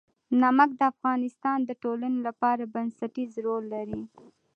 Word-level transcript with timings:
نمک 0.41 0.69
د 0.79 0.81
افغانستان 0.93 1.59
د 1.65 1.71
ټولنې 1.83 2.19
لپاره 2.27 2.71
بنسټيز 2.73 3.31
رول 3.45 3.63
لري. 3.75 4.01